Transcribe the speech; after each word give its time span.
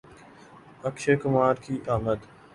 اکشے 0.87 1.13
کمار 1.21 1.55
کی 1.63 1.75
آمد 1.95 2.19